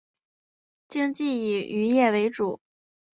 [0.87, 2.59] 经济以渔业为主。